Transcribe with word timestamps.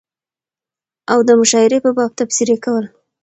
او 1.11 1.19
دمشاعرې 1.29 1.79
په 1.85 1.89
باب 1.97 2.11
تبصرې 2.19 2.57
کول 2.63 2.85